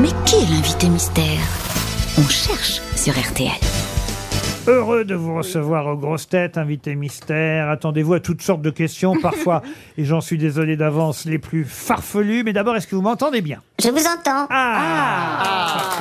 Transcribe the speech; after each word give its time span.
Mais 0.00 0.08
qui 0.26 0.36
est 0.36 0.50
l'invité 0.50 0.88
mystère? 0.88 1.24
On 2.18 2.28
cherche 2.28 2.80
sur 2.94 3.14
RTL. 3.18 3.50
Heureux 4.66 5.04
de 5.04 5.14
vous 5.14 5.34
recevoir 5.36 5.86
aux 5.86 5.96
grosses 5.96 6.28
têtes, 6.28 6.58
invité 6.58 6.94
mystère. 6.96 7.70
Attendez-vous 7.70 8.14
à 8.14 8.20
toutes 8.20 8.42
sortes 8.42 8.62
de 8.62 8.70
questions, 8.70 9.14
parfois, 9.22 9.62
et 9.96 10.04
j'en 10.04 10.20
suis 10.20 10.38
désolé 10.38 10.76
d'avance, 10.76 11.24
les 11.24 11.38
plus 11.38 11.64
farfelues. 11.64 12.42
Mais 12.44 12.52
d'abord, 12.52 12.76
est-ce 12.76 12.86
que 12.86 12.96
vous 12.96 13.02
m'entendez 13.02 13.40
bien? 13.40 13.62
Je 13.82 13.88
vous 13.88 14.04
entends. 14.06 14.46
Ah, 14.50 16.00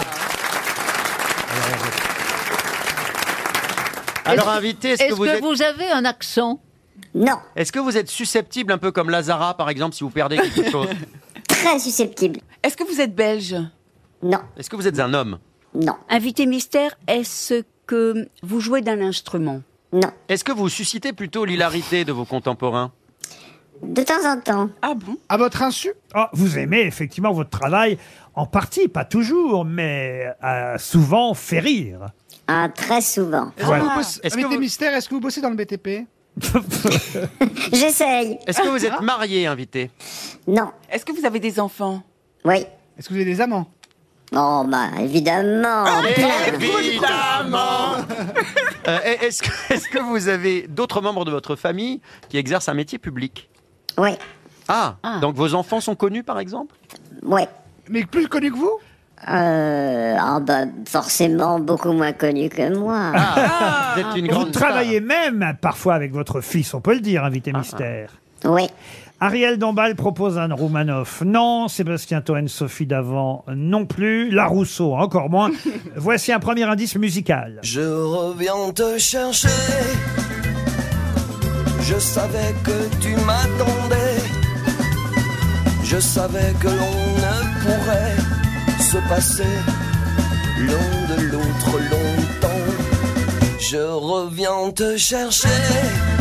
Alors 4.26 4.50
invité, 4.50 4.90
est-ce 4.90 5.00
que, 5.00 5.04
Est-ce 5.08 5.16
vous 5.16 5.24
que 5.24 5.30
êtes, 5.30 5.44
vous 5.44 5.62
avez 5.62 5.90
un 5.92 6.04
accent? 6.04 6.60
Non, 7.14 7.38
est-ce 7.56 7.72
que 7.72 7.80
vous 7.80 7.96
êtes 7.96 8.10
susceptible 8.10 8.74
un 8.74 8.78
peu 8.78 8.92
comme 8.92 9.10
Lazara 9.10 9.56
par 9.56 9.70
exemple 9.70 9.96
si 9.96 10.04
vous 10.04 10.10
perdez 10.10 10.38
quelque 10.38 10.70
chose? 10.72 10.90
Très 11.48 11.80
susceptible. 11.80 12.40
Est-ce 12.64 12.76
que 12.76 12.84
vous 12.84 13.00
êtes 13.00 13.16
belge? 13.16 13.56
Non, 14.24 14.40
Est-ce 14.58 14.70
que 14.70 14.76
vous 14.76 14.88
êtes 14.88 15.00
un 15.00 15.14
homme? 15.14 15.40
Non, 15.74 15.96
Invité 16.10 16.46
mystère, 16.46 16.96
est-ce 17.08 17.64
que 17.86 18.28
vous 18.44 18.60
jouez 18.62 18.82
d'un 18.82 19.02
instrument? 19.02 19.62
Non. 19.94 20.10
Est-ce 20.30 20.44
que 20.44 20.52
vous 20.52 20.70
suscitez 20.70 21.14
plutôt 21.14 21.46
l'hilarité 21.46 22.06
de 22.06 22.12
vos 22.12 22.26
contemporains? 22.26 22.92
De 23.84 24.02
temps 24.04 24.26
en 24.26 24.40
temps. 24.40 24.70
Ah 24.82 24.94
bon? 24.96 25.18
À 25.30 25.38
votre 25.38 25.62
insu? 25.62 25.92
Oh, 26.16 26.24
vous 26.34 26.58
aimez 26.58 26.82
effectivement 26.82 27.34
votre 27.34 27.50
travail, 27.50 27.98
en 28.34 28.46
partie, 28.46 28.88
pas 28.88 29.04
toujours, 29.06 29.66
mais 29.66 30.28
euh, 30.44 30.78
souvent 30.78 31.34
fait 31.34 31.60
rire. 31.60 32.08
Ah, 32.48 32.70
très 32.74 33.02
souvent. 33.02 33.52
Est-ce 33.58 33.66
Voilà. 33.66 33.84
que 33.84 33.90
vous 33.90 33.96
bossez, 33.98 34.20
Est-ce 34.24 34.36
que 34.36 34.40
invité 34.40 34.56
vous- 34.56 34.62
mystère, 34.62 34.94
est-ce 34.96 35.10
que 35.10 35.16
vous 35.16 35.20
bossez 35.22 35.42
dans 35.42 35.50
le 35.50 35.56
BTP 35.56 36.08
J'essaye. 37.74 38.40
Est-ce 38.46 38.62
que 38.62 38.68
vous 38.70 38.86
êtes 38.86 39.00
marié 39.02 39.46
invité? 39.48 39.92
Non, 40.48 40.72
Est-ce 40.90 41.06
que 41.06 41.12
vous 41.12 41.26
avez 41.26 41.40
des 41.40 41.60
enfants? 41.60 42.02
Oui. 42.44 42.66
Est-ce 42.98 43.10
que 43.10 43.14
vous 43.14 43.20
avez 43.20 43.26
des 43.30 43.42
amants? 43.42 43.68
Oh, 44.34 44.66
bah, 44.68 44.88
évidemment. 45.00 45.86
Évidemment 46.08 47.96
Euh, 48.88 49.00
Est-ce 49.04 49.42
que, 49.42 49.74
est-ce 49.74 49.90
que 49.90 49.98
vous 49.98 50.28
avez 50.28 50.68
d'autres 50.68 51.02
membres 51.02 51.26
de 51.26 51.32
votre 51.32 51.56
famille 51.56 52.02
qui 52.30 52.38
exercent 52.38 52.70
un 52.70 52.76
métier 52.76 53.00
public 53.00 53.50
Oui, 53.98 54.12
ah, 54.68 54.96
donc 55.22 55.36
vos 55.36 55.56
enfants 55.56 55.80
sont 55.80 55.96
connus 55.96 56.24
par 56.24 56.40
exemple 56.40 56.76
oui. 57.24 57.42
Mais 57.90 58.06
plus 58.06 58.28
connu 58.28 58.52
que 58.52 58.58
vous? 58.58 58.80
Euh, 59.28 60.16
ah, 60.20 60.40
bah, 60.40 60.66
forcément 60.86 61.60
beaucoup 61.60 61.92
moins 61.94 62.14
connu 62.14 62.50
que 62.50 62.76
moi. 62.78 63.12
Vous 63.94 64.02
êtes 64.02 64.16
une 64.18 64.26
Vous 64.26 64.32
grande 64.32 64.52
travaillez 64.52 65.00
même 65.00 65.56
parfois 65.62 65.96
avec 65.96 66.12
votre 66.14 66.42
fils, 66.42 66.74
on 66.74 66.82
peut 66.82 66.94
le 66.94 67.00
dire, 67.00 67.24
invité 67.24 67.52
mystère. 67.54 68.12
Oui. 68.44 68.68
Ariel 69.26 69.58
Dombal 69.58 69.96
propose 69.96 70.38
Anne 70.38 70.54
Roumanoff. 70.54 71.24
Non. 71.26 71.68
Sébastien 71.68 72.22
Toen, 72.22 72.48
Sophie 72.48 72.86
Davant, 72.86 73.44
non 73.48 73.88
plus. 73.88 74.30
La 74.30 74.46
Rousseau, 74.46 74.94
encore 74.94 75.32
moins. 75.32 75.50
Voici 75.96 76.32
un 76.32 76.38
premier 76.38 76.66
indice 76.66 76.96
musical. 76.96 77.60
Je 77.64 77.82
reviens 77.82 78.72
te 78.76 79.00
chercher. 79.00 79.48
Je 81.82 81.98
savais 81.98 82.54
que 82.64 83.02
tu 83.02 83.16
m'attendais. 83.26 84.22
Je 85.84 85.98
savais 85.98 86.54
que 86.60 86.68
l'on 86.68 87.06
ne 87.24 87.64
pourrait 87.64 88.80
se 88.80 88.98
passer 89.10 89.56
l'un 90.60 91.16
de 91.16 91.22
l'autre 91.32 91.80
longtemps. 91.80 92.48
Je 93.60 93.78
reviens 93.78 94.72
te 94.72 94.96
chercher. 94.98 96.15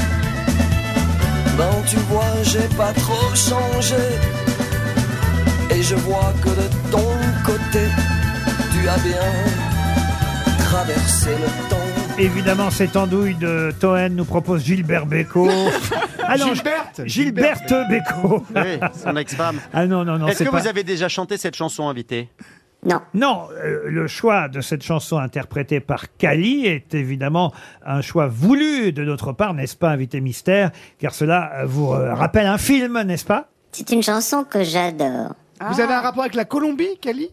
Ben 1.56 1.70
tu 1.88 1.96
vois, 2.08 2.24
j'ai 2.42 2.66
pas 2.76 2.92
trop 2.92 3.34
changé. 3.34 3.94
Et 5.70 5.82
je 5.82 5.94
vois 5.94 6.32
que 6.42 6.48
de 6.48 6.90
ton 6.90 7.06
côté, 7.44 7.84
tu 8.72 8.88
as 8.88 8.98
bien 8.98 9.20
traversé 10.58 11.30
le 11.30 11.70
temps. 11.70 11.76
Évidemment, 12.18 12.70
cette 12.70 12.96
andouille 12.96 13.34
de 13.34 13.72
Toen 13.80 14.14
nous 14.14 14.24
propose 14.24 14.64
Gilbert 14.64 15.06
Bécaud. 15.06 15.50
Ah 16.26 16.38
non, 16.38 16.54
Gilberte 16.54 17.02
Gilberte 17.04 17.74
Bécaud. 17.90 18.46
Oui, 18.56 18.80
son 19.04 19.14
ex-femme. 19.14 19.60
Ah 19.74 19.86
non, 19.86 20.06
non, 20.06 20.16
non, 20.18 20.26
Est-ce 20.26 20.38
c'est 20.38 20.44
que 20.46 20.50
pas... 20.50 20.58
vous 20.60 20.66
avez 20.66 20.82
déjà 20.82 21.06
chanté 21.06 21.36
cette 21.36 21.54
chanson 21.54 21.86
invité 21.86 22.30
Non. 22.84 23.00
Non, 23.14 23.48
euh, 23.52 23.84
le 23.86 24.06
choix 24.06 24.48
de 24.48 24.60
cette 24.60 24.82
chanson 24.82 25.18
interprétée 25.18 25.80
par 25.80 26.16
Kali 26.16 26.66
est 26.66 26.94
évidemment 26.94 27.52
un 27.84 28.02
choix 28.02 28.26
voulu 28.26 28.92
de 28.92 29.04
notre 29.04 29.32
part, 29.32 29.54
n'est-ce 29.54 29.76
pas, 29.76 29.90
invité 29.90 30.20
mystère? 30.20 30.70
Car 30.98 31.14
cela 31.14 31.52
euh, 31.60 31.64
vous 31.66 31.92
euh, 31.92 32.14
rappelle 32.14 32.46
un 32.46 32.58
film, 32.58 33.00
n'est-ce 33.02 33.24
pas? 33.24 33.48
C'est 33.72 33.90
une 33.90 34.02
chanson 34.02 34.44
que 34.44 34.62
j'adore. 34.62 35.34
Vous 35.70 35.80
avez 35.80 35.94
un 35.94 36.00
rapport 36.00 36.22
avec 36.22 36.34
la 36.34 36.44
Colombie, 36.44 36.98
Kali? 37.00 37.30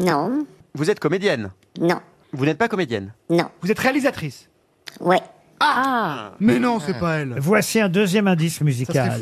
Non, 0.00 0.46
Vous 0.74 0.90
êtes 0.90 1.00
comédienne? 1.00 1.50
Non, 1.80 2.00
Vous 2.32 2.44
n'êtes 2.46 2.58
pas 2.58 2.68
comédienne? 2.68 3.12
Non. 3.30 3.44
Vous 3.60 3.70
êtes 3.70 3.78
réalisatrice? 3.78 4.48
Ouais. 5.00 5.20
Mais 6.40 6.58
non, 6.58 6.80
c'est 6.80 6.98
pas 6.98 7.18
elle. 7.18 7.34
Voici 7.38 7.80
un 7.80 7.88
deuxième 7.88 8.26
indice 8.28 8.60
musical. 8.60 9.20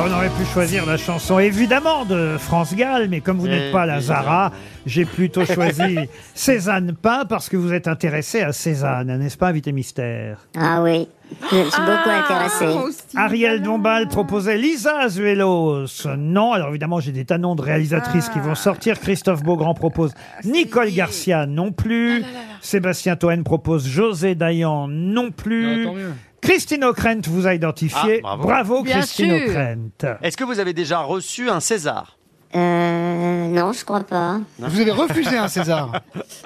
Ah, 0.00 0.04
on 0.08 0.12
aurait 0.14 0.30
pu 0.30 0.46
choisir 0.46 0.86
la 0.86 0.96
chanson 0.96 1.38
évidemment 1.38 2.06
de 2.06 2.36
France 2.38 2.74
Gall, 2.74 3.08
mais 3.10 3.20
comme 3.20 3.36
vous 3.36 3.48
n'êtes 3.48 3.70
pas 3.70 3.84
la 3.84 4.00
Zara, 4.00 4.50
j'ai 4.86 5.04
plutôt 5.04 5.44
choisi 5.44 5.98
Cézanne 6.34 6.94
Pain 6.94 7.26
parce 7.28 7.50
que 7.50 7.58
vous 7.58 7.74
êtes 7.74 7.86
intéressé 7.86 8.40
à 8.40 8.52
Cézanne, 8.52 9.18
n'est-ce 9.18 9.36
pas, 9.36 9.48
invité 9.48 9.72
mystère? 9.72 10.38
Ah 10.56 10.82
oui, 10.82 11.06
je 11.50 11.56
me 11.56 11.64
suis 11.70 11.82
beaucoup 11.82 12.08
intéressée. 12.08 13.04
Ariel 13.14 13.60
Dombal 13.60 14.08
proposait 14.08 14.56
Lisa 14.56 15.00
Azuelos. 15.00 15.86
Non, 16.16 16.52
alors 16.54 16.70
évidemment, 16.70 17.00
j'ai 17.00 17.12
des 17.12 17.26
tanons 17.26 17.54
de 17.54 17.60
réalisatrices 17.60 18.30
qui 18.30 18.38
vont 18.38 18.54
sortir. 18.54 18.98
Christophe 18.98 19.42
Beaugrand 19.42 19.74
propose 19.74 20.14
Nicole 20.44 20.92
Garcia 20.92 21.44
non 21.44 21.72
plus. 21.72 22.24
Sébastien 22.62 23.16
Toen 23.16 23.44
propose 23.44 23.86
José 23.86 24.34
Dayan 24.34 24.88
non 24.88 25.30
plus. 25.30 25.84
tant 25.84 25.94
mieux. 25.94 26.12
Christine 26.40 26.84
O'Krent 26.84 27.22
vous 27.28 27.46
a 27.46 27.54
identifié. 27.54 28.20
Ah, 28.24 28.36
bravo. 28.36 28.82
Bien 28.82 28.98
Christine 29.00 29.38
sûr. 29.38 29.48
O'Krent. 29.50 30.18
Est-ce 30.22 30.36
que 30.36 30.44
vous 30.44 30.58
avez 30.58 30.72
déjà 30.72 31.00
reçu 31.00 31.50
un 31.50 31.60
César 31.60 32.16
Euh, 32.54 33.46
non, 33.48 33.72
je 33.72 33.84
crois 33.84 34.00
pas. 34.00 34.40
Vous 34.58 34.80
avez 34.80 34.90
refusé 34.90 35.36
un 35.36 35.48
César. 35.48 35.92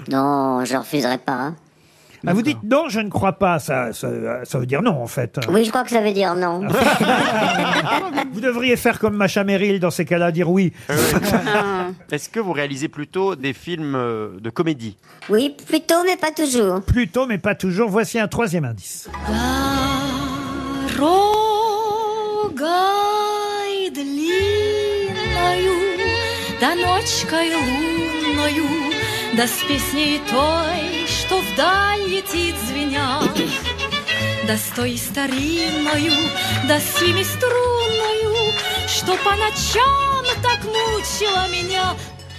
Non, 0.09 0.65
je 0.65 0.77
refuserai 0.77 1.19
pas. 1.19 1.53
Ah, 2.28 2.34
vous 2.34 2.42
dites 2.42 2.64
non, 2.64 2.90
je 2.90 3.00
ne 3.00 3.10
crois 3.10 3.34
pas. 3.34 3.60
Ça, 3.60 3.94
ça, 3.94 4.10
ça 4.44 4.60
veut 4.60 4.66
dire 4.66 4.82
non, 4.82 5.02
en 5.02 5.08
fait. 5.08 5.40
Oui, 5.50 5.64
je 5.64 5.70
crois 5.70 5.84
que 5.84 5.90
ça 5.90 6.02
veut 6.02 6.12
dire 6.12 6.36
non. 6.36 6.68
Vous 8.34 8.42
devriez 8.42 8.76
faire 8.76 9.00
comme 9.00 9.16
Macha 9.16 9.46
Merrill 9.46 9.80
dans 9.80 9.90
ces 9.90 10.04
cas-là, 10.04 10.32
dire 10.32 10.50
oui. 10.50 10.74
Est-ce 12.12 12.28
que 12.28 12.42
vous 12.42 12.52
réalisez 12.52 12.90
plutôt 12.90 13.36
des 13.36 13.54
films 13.54 13.96
euh, 13.96 14.38
de 14.40 14.50
comédie 14.50 14.98
Oui, 15.30 15.56
plutôt, 15.66 16.04
mais 16.06 16.18
pas 16.18 16.32
toujours. 16.32 16.82
Plutôt, 16.82 17.26
mais 17.26 17.38
pas 17.38 17.56
toujours. 17.56 17.90
Voici 17.90 18.20
un 18.20 18.28
troisième 18.28 18.66
indice. 18.66 19.08
Дорогой 22.60 23.90
длинною, 23.92 25.78
да 26.60 26.76
ночкой 26.76 27.50
лунною, 27.56 28.68
да 29.38 29.48
с 29.48 29.64
песней 29.64 30.20
той, 30.30 30.93
что 31.24 31.42
вдаль 31.42 32.02
летит 32.08 32.56
звеня, 32.68 33.20
да 34.48 34.58
с 34.58 34.68
той 34.76 34.98
старинною, 34.98 36.14
да 36.68 36.80
с 36.80 37.00
семиструнною, 37.00 38.54
что 38.88 39.16
по 39.24 39.32
ночам 39.32 40.26
так 40.42 40.64
мучила 40.66 41.48
меня, 41.52 41.94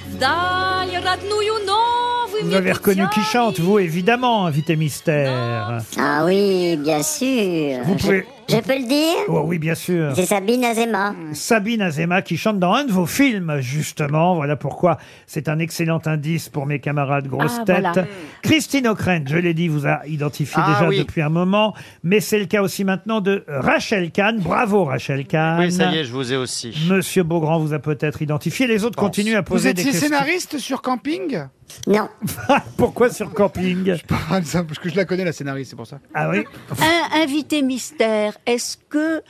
вдаль 0.08 0.96
родную 1.04 1.64
новыми 1.64 2.00
Vous 2.42 2.54
avez 2.54 2.72
reconnu 2.72 3.06
qui 3.08 3.20
путями. 3.20 3.32
chante, 3.32 3.60
vous, 3.60 3.78
évidemment, 3.78 4.46
invité 4.46 4.74
mystère. 4.76 5.80
Ah 5.98 6.24
oui, 6.24 6.76
bien 6.78 7.02
sûr. 7.02 7.82
Vous 7.84 7.96
pouvez- 7.96 8.26
je, 8.47 8.57
peux 8.57 8.77
le 8.77 8.87
dire 8.87 9.15
Oh 9.27 9.43
oui, 9.45 9.57
bien 9.59 9.75
sûr. 9.75 10.11
C'est 10.15 10.25
Sabine 10.25 10.63
Azema. 10.63 11.13
Sabine 11.33 11.81
Azema 11.81 12.21
qui 12.21 12.37
chante 12.37 12.59
dans 12.59 12.73
un 12.73 12.83
de 12.85 12.91
vos 12.91 13.05
films, 13.05 13.57
justement. 13.59 14.35
Voilà 14.35 14.55
pourquoi 14.55 14.97
c'est 15.25 15.49
un 15.49 15.59
excellent 15.59 15.99
indice 16.05 16.49
pour 16.49 16.65
mes 16.65 16.79
camarades 16.79 17.27
grosses 17.27 17.57
Ah, 17.61 17.63
têtes. 17.65 17.81
voilà. 17.81 18.07
Christine 18.43 18.87
O'Krent, 18.87 19.23
je 19.27 19.37
l'ai 19.37 19.53
dit, 19.53 19.67
vous 19.67 19.87
a 19.87 20.05
identifié 20.07 20.61
Ah, 20.63 20.73
déjà 20.73 20.89
oui. 20.89 20.99
depuis 20.99 21.21
un 21.21 21.29
moment. 21.29 21.73
Mais 22.03 22.19
c'est 22.19 22.39
le 22.39 22.45
cas 22.45 22.61
aussi 22.61 22.83
maintenant 22.83 23.19
de 23.21 23.43
Rachel 23.47 24.11
Kahn. 24.11 24.39
Bravo, 24.39 24.83
Rachel 24.85 25.25
Kahn. 25.25 25.59
Oui, 25.61 25.71
ça 25.71 25.91
y 25.91 25.97
est, 25.97 26.03
je 26.05 26.11
vous 26.11 26.31
ai 26.31 26.37
aussi. 26.37 26.73
Monsieur 26.89 27.23
Beaugrand 27.23 27.59
vous 27.59 27.73
a 27.73 27.79
peut-être 27.79 28.21
identifié. 28.21 28.67
Les 28.67 28.83
autres 28.83 28.97
continuent 28.97 29.35
à 29.35 29.41
Vous 29.41 29.45
poser 29.45 29.73
des 29.73 29.81
étiez 29.81 29.91
questions. 29.91 30.07
scénariste 30.09 30.57
sur 30.59 30.81
camping? 30.81 31.39
Non. 31.87 32.07
Pourquoi 32.77 33.09
sur 33.09 33.33
camping 33.33 33.95
Ah, 34.31 34.41
ça, 34.43 34.63
Parce 34.63 34.79
que 34.79 34.89
je 34.89 34.95
la 34.95 35.05
connais, 35.05 35.23
la 35.25 35.31
scénariste, 35.33 35.71
c'est 35.71 35.75
pour 35.75 35.87
ça. 35.87 35.99
Ah 36.13 36.29
oui 36.29 36.43
Un 36.81 37.21
invité 37.21 37.61
mystère, 37.61 38.37
est-ce 38.45 38.77
que 38.89 39.21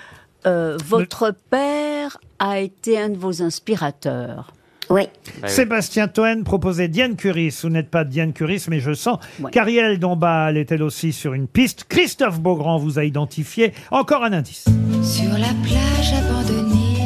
euh, 0.46 0.78
votre 0.86 1.34
père 1.50 2.18
a 2.40 2.60
été 2.60 3.00
un 3.00 3.10
de 3.10 3.18
vos 3.18 3.42
inspirateurs? 3.42 4.54
Oui. 4.90 5.04
Sébastien 5.48 6.08
Toen 6.08 6.44
proposait 6.44 6.88
Diane 6.88 7.16
Curis. 7.16 7.58
Vous 7.64 7.70
n'êtes 7.70 7.90
pas 7.90 8.04
Diane 8.04 8.34
Curis, 8.34 8.66
mais 8.70 8.80
je 8.80 8.94
sens 8.94 9.18
qu'Ariel 9.52 9.98
Dombal 10.00 10.58
est 10.58 10.72
elle 10.72 10.84
aussi 10.84 11.12
sur 11.12 11.34
une 11.34 11.48
piste. 11.48 11.86
Christophe 11.90 12.40
Beaugrand 12.40 12.78
vous 12.78 13.00
a 13.00 13.04
identifié. 13.04 13.74
Encore 13.90 14.24
un 14.24 14.34
indice. 14.34 14.66
Sur 15.04 15.32
la 15.32 15.54
plage 15.64 16.14
abandonnée, 16.14 17.00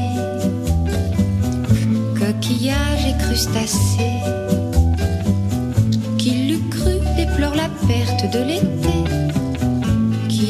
coquillages 2.17 3.05
et 3.07 3.17
crustacés, 3.17 4.19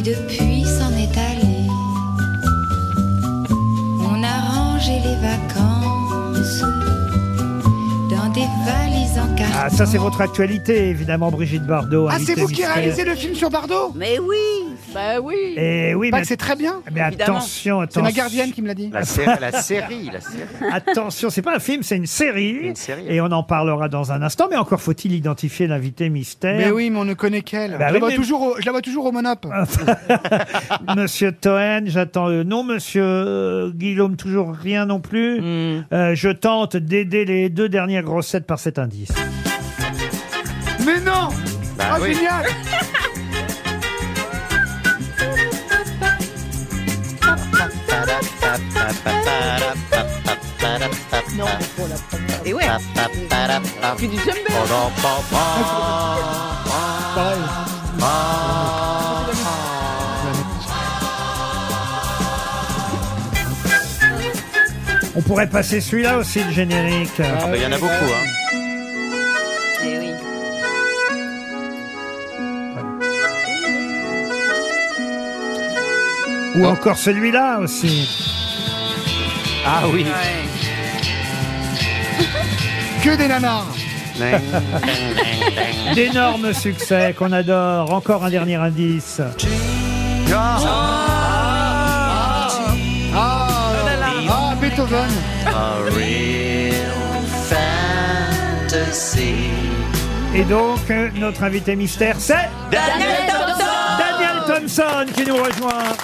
depuis 0.09 0.65
s'en 0.65 0.91
est 0.93 1.15
allé. 1.17 1.67
On 4.01 4.23
a 4.23 4.39
rangé 4.51 4.93
les 4.93 5.15
vacances 5.21 6.61
dans 8.09 8.29
des 8.33 8.47
valises 8.65 9.17
en 9.19 9.35
carton. 9.35 9.53
Ah, 9.55 9.69
ça 9.69 9.85
c'est 9.85 9.97
votre 9.97 10.21
actualité, 10.21 10.89
évidemment, 10.89 11.29
Brigitte 11.29 11.63
Bardot. 11.65 12.07
Ah, 12.07 12.13
c'est 12.13 12.31
invitée 12.31 12.41
vous 12.41 12.47
qui 12.47 12.53
mystère. 12.53 12.73
réalisez 12.75 13.05
le 13.05 13.15
film 13.15 13.35
sur 13.35 13.49
Bardot? 13.51 13.91
Mais 13.95 14.17
oui 14.19 14.68
Bah 14.93 15.19
oui. 15.21 15.35
Et 15.55 15.93
oui, 15.93 16.09
Pas 16.09 16.19
mais, 16.19 16.23
c'est 16.25 16.35
très 16.37 16.55
bien. 16.55 16.81
mais 16.91 17.01
attention, 17.01 17.85
C'est 17.89 17.99
ma 18.01 18.07
attention. 18.07 18.15
gardienne 18.23 18.51
qui 18.51 18.61
me 18.63 18.67
l'a 18.67 18.73
dit. 18.73 18.89
La, 18.91 19.03
série, 19.03 19.39
la 19.39 19.51
série, 19.61 20.09
la 20.11 20.19
série. 20.19 20.43
Attention, 20.71 21.29
c'est 21.29 21.41
pas 21.43 21.55
un 21.55 21.59
film, 21.59 21.83
c'est 21.83 21.95
une 21.97 22.07
série. 22.07 22.49
Une 22.63 22.75
série. 22.75 23.05
Et 23.07 23.21
on 23.21 23.25
en 23.31 23.43
parlera 23.43 23.87
dans 23.87 24.11
un 24.11 24.21
instant. 24.23 24.47
Mais 24.49 24.57
encore 24.57 24.81
faut-il 24.81 25.13
identifier 25.13 25.67
l'invité 25.67 26.09
mystère. 26.09 26.57
Mais 26.57 26.71
oui, 26.71 26.89
mais 26.89 26.97
on 26.99 27.05
ne 27.05 27.13
connaît 27.13 27.41
qu'elle. 27.43 27.77
Bah 27.77 27.87
je, 27.89 27.93
oui, 27.93 27.93
la 27.93 27.99
vois 27.99 28.09
mais- 28.09 28.15
toujours 28.15 28.41
au- 28.41 28.55
je 28.59 28.65
la 28.65 28.71
vois 28.71 28.81
toujours 28.81 29.05
au 29.05 29.11
Monop. 29.11 29.45
Monsieur 30.97 31.31
Toen, 31.33 31.83
j'attends 31.85 32.27
le 32.27 32.43
nom. 32.43 32.63
Monsieur 32.63 33.03
euh, 33.05 33.71
Guillaume, 33.73 34.15
toujours 34.15 34.53
rien 34.53 34.85
non 34.87 34.99
plus. 34.99 35.39
Hmm. 35.39 35.83
Euh, 35.93 36.15
je 36.15 36.29
tente 36.29 36.75
d'aider 36.77 37.25
les 37.25 37.49
deux 37.49 37.69
dernières 37.69 38.03
grossettes 38.03 38.47
par 38.47 38.57
cet 38.59 38.79
indice. 38.79 39.11
Mais 40.85 40.99
non 41.01 41.29
Bah 41.77 41.85
Ah, 41.91 41.97
oui. 42.01 42.13
génial 42.15 42.45
Et 52.45 52.53
ouais. 52.53 52.65
J'aime 53.99 54.37
bien. 54.47 54.55
Pareil. 57.15 57.39
On 65.15 65.21
pourrait 65.21 65.49
passer 65.49 65.81
celui-là 65.81 66.17
aussi, 66.17 66.43
le 66.43 66.51
générique. 66.51 67.09
Ah 67.19 67.47
bah, 67.47 67.57
Il 67.57 67.61
y 67.61 67.65
en 67.65 67.71
a 67.71 67.77
beaucoup. 67.77 67.91
Hein. 67.91 68.68
Ou 76.55 76.65
encore 76.65 76.97
celui-là 76.97 77.59
aussi. 77.59 78.09
Ah 79.65 79.83
oui. 79.91 80.05
Que 83.03 83.15
des 83.15 83.27
nanars 83.27 83.67
D'énormes 85.95 86.53
succès 86.53 87.15
qu'on 87.17 87.31
adore. 87.31 87.93
Encore 87.93 88.25
un 88.25 88.29
dernier 88.29 88.55
indice. 88.55 89.21
Ah, 90.33 90.57
ah, 93.15 93.49
Beethoven 94.59 95.09
A 95.45 95.75
real 95.95 96.91
fantasy. 98.69 99.35
Et 100.35 100.43
donc, 100.43 100.89
notre 101.15 101.43
invité 101.43 101.75
mystère, 101.75 102.15
c'est 102.19 102.49
Daniel 102.69 103.31
Daniel 103.97 104.43
Thompson 104.45 105.05
qui 105.15 105.25
nous 105.25 105.37
rejoint. 105.37 105.95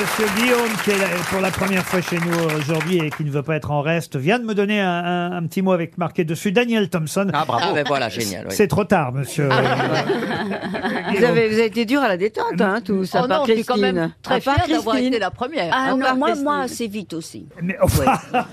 Monsieur 0.00 0.26
Guillaume, 0.36 0.70
qui 0.84 0.90
est 0.90 0.98
là 0.98 1.06
pour 1.30 1.40
la 1.40 1.50
première 1.50 1.84
fois 1.84 2.00
chez 2.00 2.18
nous 2.18 2.56
aujourd'hui 2.58 2.98
et 2.98 3.10
qui 3.10 3.24
ne 3.24 3.30
veut 3.30 3.42
pas 3.42 3.56
être 3.56 3.70
en 3.70 3.80
reste, 3.82 4.16
vient 4.16 4.38
de 4.38 4.44
me 4.44 4.54
donner 4.54 4.80
un, 4.80 4.88
un- 4.88 5.32
un 5.36 5.46
petit 5.46 5.60
mot 5.62 5.72
avec 5.72 5.98
marqué 5.98 6.24
dessus 6.24 6.52
Daniel 6.52 6.88
Thompson. 6.88 7.28
Ah 7.32 7.44
bravo. 7.46 7.64
Ah 7.70 7.74
ben 7.74 7.84
voilà, 7.86 8.08
génial. 8.08 8.46
oui. 8.48 8.54
C'est 8.54 8.68
trop 8.68 8.84
tard, 8.84 9.12
monsieur. 9.12 9.48
Ah. 9.50 10.04
Vous 11.16 11.24
avez, 11.24 11.48
vous 11.48 11.54
avez 11.54 11.66
été 11.66 11.84
dur 11.84 12.00
à 12.00 12.08
la 12.08 12.16
détente, 12.16 12.60
hein, 12.60 12.80
tous, 12.84 13.12
à 13.14 13.22
Oh 13.24 13.28
part 13.28 13.40
non, 13.40 13.44
je 13.46 13.52
suis 13.54 13.64
quand 13.64 13.74
Christine. 13.74 13.94
même 13.96 14.12
très 14.22 14.36
À 14.36 14.40
part 14.40 14.54
fière 14.54 14.68
d'avoir 14.68 14.94
Christine. 14.94 15.14
été 15.14 15.18
la 15.20 15.30
première. 15.30 15.70
Ah 15.72 15.86
À 15.88 15.90
non, 15.92 15.98
part 16.00 16.16
moi, 16.16 16.28
Christine. 16.28 16.44
moi, 16.44 16.68
c'est 16.68 16.86
vite 16.86 17.12
aussi. 17.14 17.46
Mais 17.62 17.76
enfin, 17.80 18.18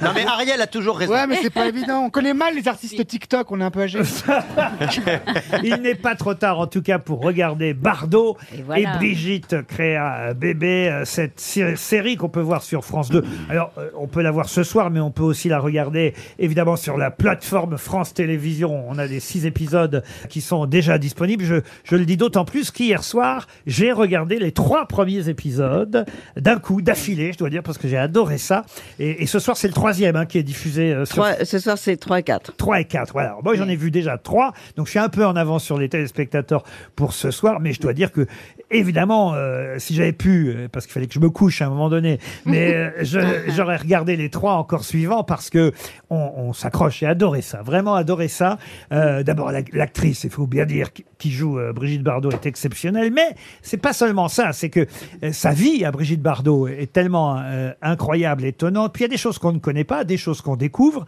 Non 0.00 0.10
mais 0.14 0.24
Ariel 0.26 0.60
a 0.62 0.66
toujours 0.66 0.96
raison. 0.96 1.12
Ouais, 1.12 1.26
mais 1.26 1.36
c'est 1.42 1.50
pas 1.50 1.66
évident. 1.68 2.00
On 2.04 2.10
connaît 2.10 2.34
mal 2.34 2.54
les 2.54 2.66
artistes 2.66 3.06
TikTok, 3.06 3.50
on 3.52 3.60
est 3.60 3.64
un 3.64 3.70
peu 3.70 3.82
âgés. 3.82 4.00
il 5.62 5.74
n'est 5.76 5.94
pas 5.94 6.14
trop 6.14 6.34
tard 6.34 6.58
en 6.60 6.66
tout 6.66 6.82
cas 6.82 6.98
pour 6.98 7.20
regarder 7.22 7.74
Bardot 7.74 8.36
Et 8.54 8.60
et, 8.60 8.62
voilà. 8.62 8.96
Brigitte 8.96 9.62
créa 9.66 10.29
bébé, 10.34 10.88
euh, 10.90 11.04
cette 11.04 11.40
sé- 11.40 11.76
série 11.76 12.16
qu'on 12.16 12.28
peut 12.28 12.40
voir 12.40 12.62
sur 12.62 12.84
France 12.84 13.10
2. 13.10 13.22
Alors, 13.48 13.72
euh, 13.78 13.88
on 13.98 14.06
peut 14.06 14.22
la 14.22 14.30
voir 14.30 14.48
ce 14.48 14.62
soir, 14.62 14.90
mais 14.90 15.00
on 15.00 15.10
peut 15.10 15.22
aussi 15.22 15.48
la 15.48 15.58
regarder 15.58 16.14
évidemment 16.38 16.76
sur 16.76 16.96
la 16.96 17.10
plateforme 17.10 17.76
France 17.78 18.14
Télévisions. 18.14 18.84
On 18.88 18.98
a 18.98 19.08
des 19.08 19.20
six 19.20 19.46
épisodes 19.46 20.02
qui 20.28 20.40
sont 20.40 20.66
déjà 20.66 20.98
disponibles. 20.98 21.44
Je, 21.44 21.56
je 21.84 21.96
le 21.96 22.04
dis 22.04 22.16
d'autant 22.16 22.44
plus 22.44 22.70
qu'hier 22.70 23.02
soir, 23.04 23.46
j'ai 23.66 23.92
regardé 23.92 24.38
les 24.38 24.52
trois 24.52 24.86
premiers 24.86 25.28
épisodes 25.28 26.04
d'un 26.36 26.58
coup, 26.58 26.82
d'affilée, 26.82 27.32
je 27.32 27.38
dois 27.38 27.50
dire, 27.50 27.62
parce 27.62 27.78
que 27.78 27.88
j'ai 27.88 27.96
adoré 27.98 28.38
ça. 28.38 28.64
Et, 28.98 29.22
et 29.22 29.26
ce 29.26 29.38
soir, 29.38 29.56
c'est 29.56 29.68
le 29.68 29.74
troisième 29.74 30.16
hein, 30.16 30.26
qui 30.26 30.38
est 30.38 30.42
diffusé 30.42 30.92
euh, 30.92 31.04
sur 31.04 31.16
Trois- 31.16 31.44
ce 31.44 31.58
soir, 31.58 31.76
c'est 31.78 31.96
3 31.96 32.20
et 32.20 32.22
4. 32.22 32.56
3 32.56 32.80
et 32.80 32.84
4. 32.84 33.12
Voilà. 33.12 33.28
Alors, 33.30 33.42
moi, 33.44 33.54
j'en 33.54 33.68
ai 33.68 33.76
vu 33.76 33.90
déjà 33.90 34.18
3. 34.18 34.52
Donc, 34.76 34.86
je 34.86 34.90
suis 34.90 34.98
un 34.98 35.08
peu 35.08 35.24
en 35.26 35.36
avance 35.36 35.64
sur 35.64 35.78
les 35.78 35.88
téléspectateurs 35.88 36.62
pour 36.96 37.12
ce 37.12 37.30
soir. 37.30 37.60
Mais 37.60 37.72
je 37.72 37.80
dois 37.80 37.92
dire 37.92 38.12
que, 38.12 38.26
évidemment, 38.70 39.34
euh, 39.34 39.76
si 39.78 39.94
j'avais 39.94 40.12
pu, 40.20 40.50
euh, 40.54 40.68
parce 40.70 40.84
qu'il 40.86 40.92
fallait 40.92 41.06
que 41.06 41.14
je 41.14 41.18
me 41.18 41.30
couche 41.30 41.62
à 41.62 41.66
un 41.66 41.70
moment 41.70 41.88
donné, 41.88 42.18
mais 42.44 42.74
euh, 42.74 42.90
j'aurais 43.48 43.76
regardé 43.76 44.16
les 44.16 44.28
trois 44.28 44.52
encore 44.54 44.84
suivants 44.84 45.24
parce 45.24 45.48
que 45.48 45.72
on, 46.10 46.32
on 46.36 46.52
s'accroche. 46.52 46.98
J'ai 47.00 47.06
adoré 47.06 47.40
ça. 47.42 47.62
Vraiment 47.62 47.94
adoré 47.94 48.28
ça. 48.28 48.58
Euh, 48.92 49.22
D'abord, 49.22 49.50
la- 49.50 49.62
l'actrice, 49.72 50.24
il 50.24 50.30
faut 50.30 50.46
bien 50.46 50.66
dire, 50.66 50.88
qui- 50.92 51.30
joue 51.30 51.58
euh, 51.58 51.72
Brigitte 51.72 52.02
Bardot 52.02 52.30
est 52.30 52.44
exceptionnelle. 52.46 53.10
Mais 53.12 53.34
c'est 53.62 53.76
pas 53.78 53.92
seulement 53.94 54.28
ça. 54.28 54.52
C'est 54.52 54.68
que 54.70 54.86
euh, 55.22 55.32
sa 55.32 55.52
vie 55.52 55.84
à 55.84 55.90
Brigitte 55.90 56.20
Bardot 56.22 56.68
est 56.68 56.92
tellement 56.92 57.42
incroyable, 57.82 58.44
étonnante. 58.44 58.92
Puis 58.92 59.02
il 59.02 59.06
y 59.06 59.10
a 59.10 59.10
des 59.10 59.16
choses 59.16 59.38
qu'on 59.38 59.52
ne 59.52 59.58
connaît 59.58 59.84
pas, 59.84 60.04
des 60.04 60.16
choses 60.18 60.40
qu'on 60.42 60.56
découvre. 60.56 61.06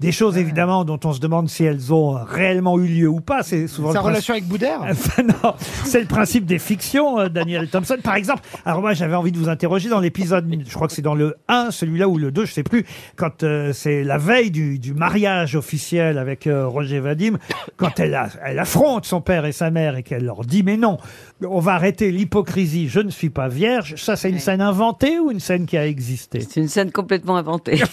Des 0.00 0.12
choses 0.12 0.38
évidemment 0.38 0.84
dont 0.84 0.98
on 1.04 1.12
se 1.12 1.20
demande 1.20 1.48
si 1.50 1.62
elles 1.64 1.92
ont 1.92 2.12
réellement 2.24 2.78
eu 2.78 2.86
lieu 2.86 3.08
ou 3.08 3.20
pas. 3.20 3.42
C'est 3.42 3.66
souvent 3.68 3.92
Sa 3.92 3.98
le 3.98 4.02
principe- 4.04 4.08
relation 4.14 4.32
avec 4.34 4.44
Boudère 4.46 4.80
Enfin, 4.90 5.22
non, 5.22 5.54
c'est 5.84 6.00
le 6.00 6.06
principe 6.06 6.46
des 6.46 6.58
fictions, 6.58 7.20
euh, 7.20 7.28
Daniel 7.28 7.68
Thompson. 7.68 7.96
Par 8.02 8.14
exemple, 8.14 8.42
alors 8.64 8.80
moi 8.80 8.94
j'avais 8.94 9.14
envie 9.14 9.30
de 9.30 9.36
vous 9.38 9.48
interroger 9.50 9.88
dans 9.90 10.00
l'épisode, 10.00 10.50
je 10.66 10.74
crois 10.74 10.86
que 10.88 10.94
c'est 10.94 11.02
dans 11.02 11.14
le 11.14 11.36
1, 11.48 11.70
celui-là 11.70 12.08
ou 12.08 12.16
le 12.16 12.30
2, 12.32 12.46
je 12.46 12.52
sais 12.52 12.62
plus, 12.62 12.86
quand 13.16 13.42
euh, 13.42 13.72
c'est 13.74 14.02
la 14.02 14.16
veille 14.16 14.50
du, 14.50 14.78
du 14.78 14.94
mariage 14.94 15.54
officiel 15.54 16.16
avec 16.16 16.46
euh, 16.46 16.66
Roger 16.66 17.00
Vadim, 17.00 17.36
quand 17.76 18.00
elle, 18.00 18.14
a- 18.14 18.28
elle 18.44 18.58
affronte 18.58 19.04
son 19.04 19.20
père 19.20 19.44
et 19.44 19.52
sa 19.52 19.70
mère 19.70 19.96
et 19.96 20.02
qu'elle 20.02 20.24
leur 20.24 20.46
dit 20.46 20.62
mais 20.62 20.78
non, 20.78 20.96
on 21.42 21.60
va 21.60 21.74
arrêter 21.74 22.10
l'hypocrisie, 22.10 22.88
je 22.88 23.00
ne 23.00 23.10
suis 23.10 23.28
pas 23.30 23.48
vierge. 23.48 23.96
Ça 23.96 24.16
c'est 24.16 24.30
une 24.30 24.38
scène 24.38 24.62
inventée 24.62 25.18
ou 25.18 25.30
une 25.30 25.40
scène 25.40 25.66
qui 25.66 25.76
a 25.76 25.86
existé? 25.86 26.40
C'est 26.40 26.60
une 26.60 26.68
scène 26.68 26.90
complètement 26.90 27.36
inventée. 27.36 27.82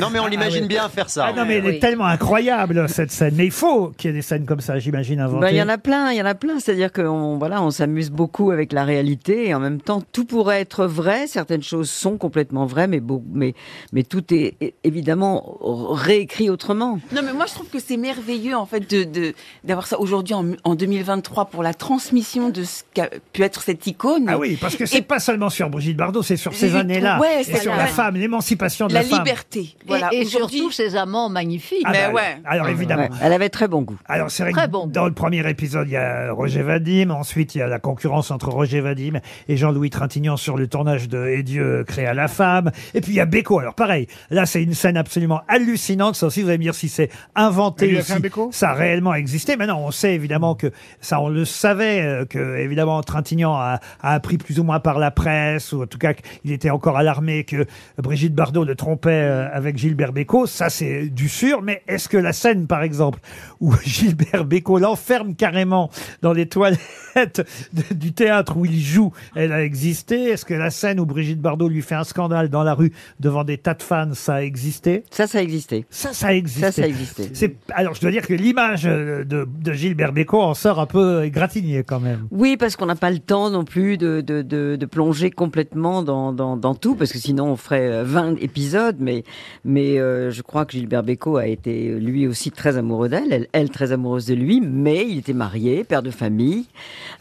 Non 0.00 0.10
mais 0.12 0.18
on 0.18 0.26
l'imagine 0.26 0.66
bien 0.66 0.83
faire 0.88 1.10
ça. 1.10 1.26
Ah 1.28 1.32
non 1.32 1.44
mais 1.46 1.56
elle 1.56 1.66
est 1.66 1.70
oui. 1.70 1.78
tellement 1.80 2.06
incroyable 2.06 2.88
cette 2.88 3.10
scène. 3.10 3.34
Mais 3.36 3.44
il 3.46 3.50
faut 3.50 3.88
qu'il 3.96 4.10
y 4.10 4.12
ait 4.12 4.16
des 4.16 4.22
scènes 4.22 4.44
comme 4.46 4.60
ça, 4.60 4.78
j'imagine, 4.78 5.20
inventées. 5.20 5.40
Ben, 5.46 5.50
Il 5.50 5.56
y 5.56 5.62
en 5.62 5.68
a 5.68 5.78
plein, 5.78 6.10
il 6.12 6.16
y 6.18 6.22
en 6.22 6.26
a 6.26 6.34
plein. 6.34 6.58
C'est-à-dire 6.60 6.92
qu'on 6.92 7.36
voilà, 7.38 7.62
on 7.62 7.70
s'amuse 7.70 8.10
beaucoup 8.10 8.50
avec 8.50 8.72
la 8.72 8.84
réalité 8.84 9.48
et 9.48 9.54
en 9.54 9.60
même 9.60 9.80
temps, 9.80 10.02
tout 10.12 10.24
pourrait 10.24 10.60
être 10.60 10.86
vrai. 10.86 11.26
Certaines 11.26 11.62
choses 11.62 11.90
sont 11.90 12.16
complètement 12.16 12.66
vraies, 12.66 12.86
mais, 12.86 13.00
beau- 13.00 13.22
mais, 13.32 13.54
mais 13.92 14.02
tout 14.02 14.32
est 14.32 14.54
é- 14.60 14.74
évidemment 14.84 15.58
réécrit 15.92 16.50
autrement. 16.50 16.98
Non, 17.14 17.22
mais 17.24 17.32
moi, 17.32 17.46
je 17.46 17.54
trouve 17.54 17.68
que 17.68 17.78
c'est 17.78 17.96
merveilleux, 17.96 18.56
en 18.56 18.66
fait, 18.66 18.88
de, 18.90 19.04
de, 19.04 19.34
d'avoir 19.64 19.86
ça 19.86 19.98
aujourd'hui 19.98 20.34
en, 20.34 20.46
en 20.64 20.74
2023 20.74 21.46
pour 21.46 21.62
la 21.62 21.74
transmission 21.74 22.50
de 22.50 22.64
ce 22.64 22.82
qu'a 22.94 23.08
pu 23.32 23.42
être 23.42 23.62
cette 23.62 23.86
icône. 23.86 24.26
Ah 24.28 24.38
oui, 24.38 24.56
parce 24.60 24.76
que 24.76 24.86
c'est 24.86 24.98
Et- 24.98 25.02
pas 25.02 25.18
seulement 25.20 25.50
sur 25.50 25.68
Brigitte 25.70 25.96
Bardot, 25.96 26.22
c'est 26.22 26.36
sur 26.36 26.54
ces 26.54 26.74
années-là. 26.76 27.18
ouais, 27.20 27.40
et 27.40 27.44
c'est 27.44 27.58
sur 27.60 27.72
la- 27.72 27.78
la 27.78 27.86
femme, 27.86 28.16
l'émancipation 28.16 28.86
de 28.86 28.94
La 28.94 29.02
la, 29.02 29.08
femme. 29.08 29.18
liberté. 29.20 29.76
Voilà. 29.86 30.08
et 30.12 30.24
Aujourd'hui, 30.24 30.58
surtout 30.58 30.72
ses 30.74 30.96
amants 30.96 31.28
magnifiques. 31.28 31.84
Ah 31.86 31.92
bah, 32.12 32.20
Alors 32.44 32.68
évidemment. 32.68 33.04
Ouais, 33.04 33.08
elle 33.22 33.32
avait 33.32 33.48
très 33.48 33.68
bon 33.68 33.82
goût. 33.82 33.98
Alors 34.06 34.30
c'est 34.30 34.42
vrai 34.42 34.52
Très 34.52 34.66
que 34.66 34.70
bon. 34.72 34.86
dans 34.86 35.06
le 35.06 35.12
premier 35.14 35.48
épisode, 35.48 35.88
il 35.88 35.92
y 35.92 35.96
a 35.96 36.32
Roger 36.32 36.62
Vadim, 36.62 37.10
ensuite 37.10 37.54
il 37.54 37.58
y 37.58 37.62
a 37.62 37.66
la 37.66 37.78
concurrence 37.78 38.30
entre 38.30 38.48
Roger 38.50 38.80
Vadim 38.80 39.20
et 39.48 39.56
Jean-Louis 39.56 39.90
Trintignant 39.90 40.36
sur 40.36 40.56
le 40.56 40.66
tournage 40.66 41.08
de 41.08 41.26
Et 41.28 41.42
Dieu 41.42 41.84
créa 41.86 42.14
la 42.14 42.28
femme. 42.28 42.70
Et 42.94 43.00
puis 43.00 43.12
il 43.12 43.16
y 43.16 43.20
a 43.20 43.26
Beko. 43.26 43.58
Alors 43.60 43.74
pareil, 43.74 44.06
là 44.30 44.46
c'est 44.46 44.62
une 44.62 44.74
scène 44.74 44.96
absolument 44.96 45.40
hallucinante. 45.48 46.16
Ça 46.16 46.26
aussi, 46.26 46.42
vous 46.42 46.48
allez 46.48 46.58
me 46.58 46.64
dire 46.64 46.74
si 46.74 46.88
c'est 46.88 47.10
inventé, 47.34 47.86
lui 47.88 47.98
a 47.98 48.02
si 48.02 48.18
Beko? 48.20 48.50
ça 48.52 48.70
a 48.70 48.74
réellement 48.74 49.14
existé. 49.14 49.56
Mais 49.56 49.66
non, 49.66 49.76
on 49.86 49.90
sait 49.90 50.14
évidemment 50.14 50.54
que 50.54 50.70
ça, 51.00 51.20
on 51.20 51.28
le 51.28 51.44
savait, 51.44 52.02
euh, 52.02 52.24
que 52.24 52.56
évidemment 52.58 53.02
Trintignant 53.02 53.54
a, 53.54 53.80
a 54.02 54.14
appris 54.14 54.38
plus 54.38 54.58
ou 54.60 54.64
moins 54.64 54.80
par 54.80 54.98
la 54.98 55.10
presse, 55.10 55.72
ou 55.72 55.82
en 55.82 55.86
tout 55.86 55.98
cas 55.98 56.14
qu'il 56.14 56.52
était 56.52 56.70
encore 56.70 56.96
alarmé 56.96 57.44
que 57.44 57.66
Brigitte 57.98 58.34
Bardot 58.34 58.64
le 58.64 58.74
trompait 58.74 59.10
euh, 59.10 59.48
avec 59.52 59.76
Gilbert 59.78 60.12
Bécaud. 60.12 60.46
Ça 60.54 60.70
c'est 60.70 61.08
du 61.08 61.28
sûr. 61.28 61.62
Mais 61.62 61.82
est-ce 61.88 62.08
que 62.08 62.16
la 62.16 62.32
scène, 62.32 62.68
par 62.68 62.84
exemple, 62.84 63.18
où 63.60 63.74
Gilbert 63.84 64.44
Bécaud 64.44 64.78
l'enferme 64.78 65.34
carrément 65.34 65.90
dans 66.22 66.32
les 66.32 66.48
toilettes 66.48 66.78
de- 67.16 67.94
du 67.94 68.12
théâtre 68.12 68.56
où 68.56 68.64
il 68.64 68.80
joue, 68.80 69.12
elle 69.34 69.52
a 69.52 69.62
existé 69.64 70.24
Est-ce 70.30 70.44
que 70.44 70.54
la 70.54 70.70
scène 70.70 71.00
où 71.00 71.06
Brigitte 71.06 71.40
Bardot 71.40 71.68
lui 71.68 71.82
fait 71.82 71.94
un 71.94 72.04
scandale 72.04 72.48
dans 72.48 72.62
la 72.62 72.74
rue 72.74 72.92
devant 73.20 73.44
des 73.44 73.58
tas 73.58 73.74
de 73.74 73.82
fans, 73.82 74.10
ça 74.14 74.34
a 74.36 74.42
existé? 74.42 75.04
Ça, 75.10 75.26
ça 75.26 75.38
a 75.38 75.42
existé. 75.42 75.86
Ça, 75.90 76.12
ça 76.12 76.28
a 76.28 76.32
existé. 76.32 76.60
Ça, 76.60 76.72
ça 76.72 76.82
a 76.82 76.86
existé. 76.86 77.30
C'est 77.34 77.56
alors 77.72 77.94
je 77.94 78.00
dois 78.00 78.10
dire 78.10 78.26
que 78.26 78.34
l'image 78.34 78.84
euh, 78.86 79.24
de, 79.24 79.46
de 79.62 79.72
Gilbert 79.72 80.12
Bécaud 80.12 80.40
en 80.42 80.54
sort 80.54 80.80
un 80.80 80.86
peu 80.86 81.24
égratignée 81.24 81.82
quand 81.84 82.00
même. 82.00 82.26
Oui, 82.30 82.56
parce 82.56 82.76
qu'on 82.76 82.86
n'a 82.86 82.96
pas 82.96 83.10
le 83.10 83.18
temps 83.18 83.50
non 83.50 83.64
plus 83.64 83.96
de, 83.96 84.20
de, 84.20 84.42
de, 84.42 84.76
de 84.76 84.86
plonger 84.86 85.30
complètement 85.30 86.02
dans, 86.02 86.32
dans, 86.32 86.56
dans 86.56 86.74
tout, 86.74 86.94
parce 86.94 87.12
que 87.12 87.18
sinon 87.18 87.46
on 87.46 87.56
ferait 87.56 87.88
euh, 87.90 88.04
20 88.04 88.36
épisodes, 88.42 88.96
mais, 88.98 89.24
mais 89.64 89.98
euh, 89.98 90.30
je 90.30 90.42
crois 90.42 90.64
que 90.64 90.72
Gilbert 90.72 91.02
Bécaud 91.02 91.36
a 91.36 91.46
été 91.46 91.88
euh, 91.88 91.98
lui 91.98 92.26
aussi 92.26 92.50
très 92.50 92.76
amoureux 92.76 93.08
d'elle, 93.08 93.32
elle, 93.32 93.48
elle 93.52 93.70
très 93.70 93.92
amoureuse 93.92 94.26
de 94.26 94.34
lui, 94.34 94.60
mais 94.60 95.06
il 95.08 95.18
était 95.18 95.32
marié, 95.32 95.84
père 95.84 96.02
de 96.02 96.10
famille, 96.10 96.66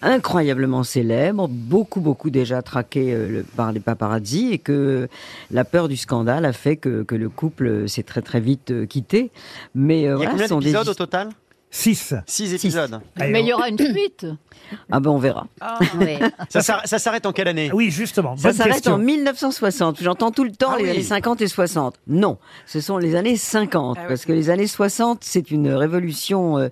incroyablement 0.01 0.83
célèbre, 0.83 1.47
beaucoup, 1.47 2.01
beaucoup 2.01 2.29
déjà 2.29 2.61
traqué 2.61 3.13
euh, 3.13 3.43
par 3.55 3.71
les 3.71 3.79
paparazzi, 3.79 4.49
et 4.51 4.57
que 4.57 5.07
la 5.51 5.63
peur 5.65 5.87
du 5.87 5.97
scandale 5.97 6.45
a 6.45 6.53
fait 6.53 6.77
que, 6.77 7.03
que 7.03 7.15
le 7.15 7.29
couple 7.29 7.87
s'est 7.87 8.03
très 8.03 8.21
très 8.21 8.39
vite 8.39 8.71
euh, 8.71 8.85
quitté. 8.85 9.31
Mais 9.75 10.07
euh, 10.07 10.07
Il 10.07 10.07
y 10.07 10.11
a 10.11 10.15
voilà, 10.15 10.31
combien 10.31 10.47
sont 10.47 10.59
des 10.59 10.65
d'épisodes 10.65 10.89
au 10.89 10.93
total? 10.93 11.29
6. 11.75 12.13
6 12.27 12.53
épisodes. 12.53 12.99
Mais 13.19 13.41
il 13.41 13.47
y 13.47 13.53
aura 13.53 13.67
une 13.67 13.79
suite. 13.79 14.27
Ah 14.91 14.99
ben 14.99 15.09
on 15.09 15.17
verra. 15.17 15.47
Oui. 15.99 16.17
Ça, 16.49 16.59
s'arr- 16.61 16.85
ça 16.85 16.99
s'arrête 16.99 17.25
en 17.25 17.31
quelle 17.31 17.47
année? 17.47 17.71
Oui, 17.73 17.89
justement. 17.89 18.37
Ça 18.37 18.49
bonne 18.49 18.57
s'arrête 18.57 18.73
question. 18.75 18.93
en 18.93 18.97
1960. 18.99 20.01
J'entends 20.01 20.29
tout 20.31 20.43
le 20.43 20.51
temps 20.51 20.71
Ah 20.73 20.77
les 20.77 20.83
oui. 20.85 20.89
années 20.91 21.01
50 21.01 21.41
et 21.41 21.47
60. 21.47 21.95
Non, 22.07 22.37
ce 22.67 22.79
sont 22.79 22.97
les 22.99 23.15
années 23.15 23.35
50. 23.37 23.97
Parce 24.07 24.25
que 24.25 24.33
les 24.33 24.49
années 24.51 24.67
60, 24.67 25.19
c'est 25.23 25.49
une 25.51 25.69
révolution 25.69 26.57
euh, 26.59 26.69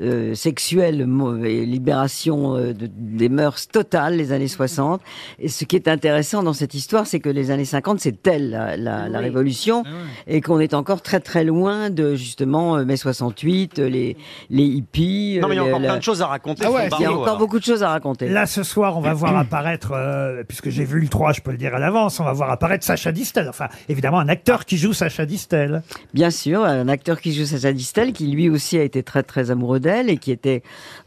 euh, 0.00 0.34
sexuelle 0.34 1.06
mo- 1.06 1.36
et 1.44 1.64
libération 1.64 2.56
euh, 2.56 2.72
de- 2.74 2.90
des 2.92 3.28
mœurs 3.28 3.68
totales, 3.68 4.16
les 4.16 4.32
années 4.32 4.48
60. 4.48 5.00
Et 5.38 5.48
ce 5.48 5.64
qui 5.64 5.76
est 5.76 5.86
intéressant 5.88 6.42
dans 6.42 6.52
cette 6.54 6.74
histoire, 6.74 7.06
c'est 7.06 7.20
que 7.20 7.28
les 7.30 7.50
années 7.52 7.64
50, 7.64 8.00
c'est 8.00 8.26
elle, 8.26 8.50
la, 8.50 8.76
la- 8.76 9.08
la 9.08 9.18
Oui. 9.18 9.24
révolution, 9.24 9.84
et 10.26 10.40
qu'on 10.40 10.58
est 10.60 10.74
encore 10.74 11.02
très 11.02 11.20
très 11.20 11.44
loin 11.44 11.88
de 11.90 12.14
justement 12.16 12.76
euh, 12.76 12.84
mai 12.84 12.96
68, 12.96 13.78
euh, 13.78 13.88
les, 13.88 14.16
les 14.48 14.64
hippies. 14.64 15.38
Non, 15.42 15.48
mais 15.48 15.54
il 15.54 15.58
y 15.58 15.60
a 15.60 15.64
encore 15.64 15.80
la- 15.80 15.88
plein 15.88 15.96
de 15.98 16.02
choses 16.02 16.22
à 16.22 16.26
raconter. 16.26 16.64
Ah 16.66 16.70
ouais, 16.70 16.88
Il 16.98 17.02
y 17.02 17.04
a 17.04 17.10
encore 17.12 17.24
alors. 17.24 17.38
beaucoup 17.38 17.58
de 17.58 17.64
choses 17.64 17.82
à 17.82 17.88
raconter. 17.90 18.28
Là, 18.28 18.46
ce 18.46 18.62
soir, 18.62 18.96
on 18.96 19.00
va 19.00 19.12
voir 19.14 19.36
apparaître, 19.36 19.92
euh, 19.92 20.42
puisque 20.46 20.70
j'ai 20.70 20.84
vu 20.84 21.00
le 21.00 21.08
3, 21.08 21.32
je 21.32 21.40
peux 21.40 21.50
le 21.50 21.56
dire 21.56 21.74
à 21.74 21.78
l'avance, 21.78 22.18
on 22.20 22.24
va 22.24 22.32
voir 22.32 22.50
apparaître 22.50 22.84
Sacha 22.84 23.12
Distel. 23.12 23.48
Enfin, 23.48 23.68
évidemment, 23.88 24.18
un 24.20 24.28
acteur 24.28 24.64
qui 24.64 24.76
joue 24.78 24.92
Sacha 24.92 25.26
Distel. 25.26 25.82
Bien 26.14 26.30
sûr, 26.30 26.64
un 26.64 26.88
acteur 26.88 27.20
qui 27.20 27.32
joue 27.32 27.44
Sacha 27.44 27.72
Distel, 27.72 28.12
qui 28.12 28.26
lui 28.28 28.48
aussi 28.48 28.78
a 28.78 28.82
été 28.82 29.02
très 29.02 29.22
très 29.22 29.50
amoureux 29.50 29.80
d'elle 29.80 30.08
et 30.10 30.16
qui 30.16 30.30
était 30.32 30.62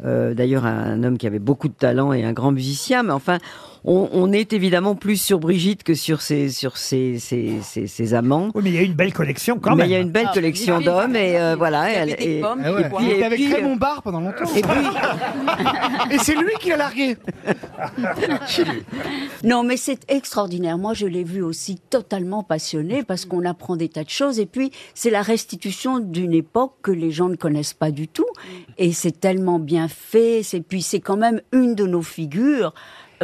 euh, 0.06 0.34
d'ailleurs 0.34 0.66
un 0.66 1.04
homme 1.04 1.18
qui 1.18 1.28
avait 1.28 1.40
beaucoup 1.40 1.68
de 1.68 1.74
talent 1.74 2.14
et 2.14 2.24
un 2.24 2.34
grand 2.34 2.52
musicien. 2.52 3.04
Mais 3.04 3.12
enfin, 3.14 3.38
on, 3.86 4.10
on 4.14 4.32
est 4.32 4.54
évidemment 4.54 4.96
plus 4.96 5.18
sur 5.18 5.40
Brigitte 5.40 5.84
que 5.84 5.94
sur 5.94 6.22
ses 6.22 6.50
sur 6.50 6.78
ses, 6.78 7.20
ses, 7.20 7.60
ses- 7.62 7.88
ses 7.88 8.14
amants. 8.14 8.50
Oui, 8.56 8.62
mais 8.64 8.70
il 8.70 8.76
y 8.76 8.80
a 8.80 8.82
une 8.84 8.94
belle 8.94 9.14
collection 9.14 9.60
quand 9.60 9.72
mais 9.76 9.84
même. 9.84 9.90
il 9.90 9.92
y 9.94 9.96
a 9.96 10.00
une 10.00 10.12
belle 10.12 10.28
Ah, 10.30 10.34
collection 10.34 10.80
d'hommes 10.80 11.16
et 11.16 11.38
euh, 11.40 11.56
voilà. 11.58 11.90
Il 11.90 11.94
y 11.94 11.98
avait 11.98 12.16
elle- 12.24 12.30
et, 12.38 12.42
pommes, 12.42 12.62
Ah 12.66 12.74
ouais. 12.74 12.90
Et 13.18 13.24
avec 13.24 13.40
puis, 13.40 13.54
Raymond 13.54 13.76
Barre 13.76 14.02
pendant 14.04 14.22
longtemps. 14.22 14.46
et 14.56 14.62
puis, 14.62 14.72
Et 16.12 16.18
c'est 16.20 16.36
lui 16.36 16.52
qui 16.60 16.70
l'a 16.70 16.78
largué. 16.78 17.18
Non, 19.44 19.64
mais 19.64 19.78
c'est 19.78 20.10
extraordinaire. 20.10 20.78
Moi, 20.78 20.94
je 20.94 21.06
l'ai 21.06 21.24
vu 21.24 21.42
aussi 21.42 21.78
totalement 21.90 22.44
passionné 22.44 23.04
parce 23.04 23.26
qu'on 23.26 23.44
apprend 23.46 23.76
des 23.76 23.90
tas 23.90 24.04
de 24.04 24.10
choses. 24.10 24.40
Et 24.40 24.46
puis, 24.46 24.72
c'est 24.94 25.10
la 25.10 25.22
restitution 25.22 26.00
d'une 26.00 26.34
époque 26.34 26.74
que 26.82 26.92
les 26.92 27.12
gens 27.12 27.30
ne 27.30 27.36
connaissent 27.36 27.74
pas 27.74 27.92
du 27.92 28.08
tout. 28.08 28.26
Et 28.78 28.94
c'est 28.94 29.20
tellement 29.20 29.60
bien 29.60 29.88
fait. 29.88 30.42
C'est 30.44 30.62
puis 30.62 30.82
c'est 30.82 31.00
quand 31.02 31.18
même 31.18 31.42
une 31.52 31.76
de 31.76 31.86
nos 31.86 32.02
figures. 32.02 32.74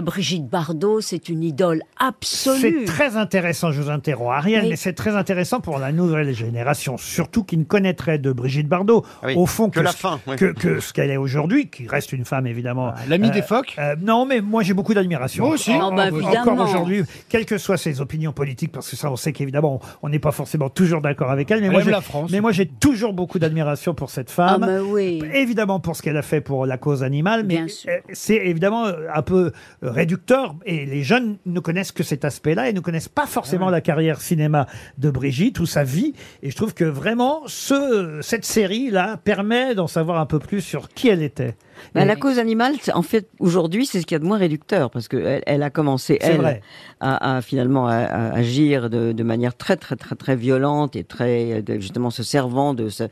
Brigitte 0.02 0.48
Bardot, 0.48 1.02
c'est 1.02 1.30
une 1.30 1.44
idole 1.44 1.82
C'est 2.00 2.06
absolue. 2.06 2.86
très 2.86 3.18
intéressant, 3.18 3.72
je 3.72 3.82
vous 3.82 3.90
interromps 3.90 4.32
Ariel, 4.36 4.64
Oui. 4.64 4.70
mais 4.72 4.76
c'est 4.76 4.94
très 4.94 5.16
intéressant 5.16 5.60
pour 5.60 5.80
la 5.80 5.92
nouvelle 5.92 6.34
génération, 6.34 6.98
surtout 6.98 7.44
qui 7.44 7.58
ne 7.58 7.64
connaîtrait 7.64 8.18
de 8.20 8.32
Brigitte 8.32 8.68
Bardot, 8.68 9.06
Ah 9.22 9.28
oui, 9.28 9.36
au 9.36 9.46
fond, 9.46 9.70
que 9.70 9.80
la 9.80 9.92
fin, 9.92 10.20
oui. 10.28 10.36
que, 10.36 10.46
que 10.54 10.80
ce 10.80 10.94
qu'elle 10.94 11.12
est 11.12 11.18
aujourd'hui, 11.18 11.70
qui 11.70 11.88
reste 11.88 12.14
une 12.14 12.26
femme 12.26 12.48
évidemment. 12.48 12.94
L'ami 13.08 13.30
Euh, 13.30 13.32
des 13.32 13.42
phoques. 13.42 13.76
euh, 13.80 13.96
non, 14.02 14.26
mais 14.26 14.42
moi 14.42 14.64
j'ai 14.64 14.74
beaucoup 14.74 14.94
d'admiration. 14.94 15.46
Moi 15.46 15.56
aussi. 15.56 15.72
En- 15.74 15.92
Ah 15.92 15.96
bah, 15.96 16.08
évidemment. 16.10 16.54
encore 16.54 16.68
aujourd'hui, 16.70 17.04
quelles 17.30 17.46
que 17.46 17.58
soient 17.58 17.78
ses 17.78 18.02
opinions 18.02 18.32
politiques, 18.34 18.72
parce 18.72 18.90
que 18.90 18.96
ça 18.96 19.12
on 19.12 19.16
sait 19.16 19.32
qu'évidemment 19.34 19.80
on 20.02 20.08
on 20.08 20.10
n'est 20.10 20.20
pas 20.20 20.32
forcément 20.32 20.70
toujours 20.70 21.02
d'accord 21.02 21.30
avec 21.32 21.52
elle, 21.52 21.60
mais 21.62 21.66
Elle 21.68 21.72
moi 21.72 21.82
aime 21.82 21.86
j'ai- 21.86 21.92
la 21.92 22.02
France. 22.02 22.30
mais 22.32 22.42
moi 22.42 22.52
j'ai 22.52 22.66
toujours 22.68 23.14
beaucoup 23.14 23.38
d'admiration 23.40 23.94
pour 23.94 24.10
cette 24.10 24.30
Ah, 24.38 24.58
femme. 24.58 24.66
mais 24.68 24.80
oui. 24.80 25.22
Évidemment 25.34 25.80
pour 25.80 25.96
ce 25.96 26.02
qu'elle 26.02 26.18
a 26.18 26.22
fait 26.22 26.42
pour 26.42 26.66
la 26.66 26.78
cause 26.78 27.04
animale, 27.04 27.44
mais 27.46 27.56
Bien 27.58 27.68
sûr. 27.68 27.90
euh, 27.92 27.98
c'est 28.14 28.36
évidemment 28.38 28.86
euh, 28.86 29.08
un 29.14 29.22
peu 29.22 29.52
euh, 29.84 29.89
réducteur 29.90 30.56
et 30.66 30.86
les 30.86 31.04
jeunes 31.04 31.38
ne 31.46 31.60
connaissent 31.60 31.92
que 31.92 32.04
cet 32.04 32.26
aspect-là 32.26 32.70
et 32.70 32.74
ne 32.74 32.80
connaissent 32.80 33.10
pas 33.10 33.26
forcément 33.26 33.70
la 33.70 33.82
carrière 33.82 34.22
cinéma 34.22 34.68
de 34.98 35.10
Brigitte 35.10 35.60
ou 35.60 35.66
sa 35.66 35.84
vie. 35.84 36.14
Et 36.42 36.52
je 36.52 36.56
trouve 36.56 36.74
que 36.74 36.86
vraiment 36.86 37.42
ce, 37.48 38.20
cette 38.22 38.46
série-là 38.46 39.18
permet 39.18 39.76
d'en 39.76 39.88
savoir 39.88 40.20
un 40.20 40.26
peu 40.26 40.40
plus 40.40 40.62
sur 40.62 40.90
qui 40.90 41.10
elle 41.10 41.24
était. 41.24 41.56
La 41.96 42.16
cause 42.16 42.40
animale, 42.40 42.74
en 42.94 43.02
fait, 43.02 43.28
aujourd'hui, 43.40 43.86
c'est 43.86 44.02
ce 44.02 44.06
qu'il 44.06 44.16
y 44.16 44.18
a 44.18 44.20
de 44.20 44.26
moins 44.26 44.38
réducteur 44.38 44.90
parce 44.92 45.08
que 45.08 45.40
elle, 45.46 45.64
a 45.64 45.70
commencé 45.70 46.18
elle 46.22 46.62
à, 47.00 47.38
à 47.38 47.42
finalement 47.42 47.88
à, 47.88 47.96
à 47.98 48.34
agir 48.36 48.90
de, 48.90 49.12
de 49.12 49.24
manière 49.24 49.56
très 49.56 49.76
très 49.78 49.96
très 49.96 50.16
très 50.16 50.36
violente 50.36 50.96
et 50.96 51.04
très 51.04 51.64
justement 51.80 52.10
se 52.10 52.24
servant 52.24 52.74
de 52.74 52.90
sa, 52.90 53.08